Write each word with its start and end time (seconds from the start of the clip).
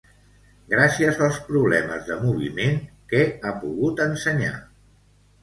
Gràcies 0.69 1.19
als 1.25 1.37
problemes 1.49 2.07
de 2.07 2.17
moviment, 2.23 2.81
què 3.13 3.21
ha 3.35 3.53
pogut 3.61 4.03
ensenyar? 4.09 4.53